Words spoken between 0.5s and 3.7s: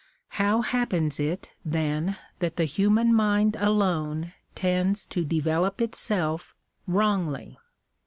happens it, then, that the human mind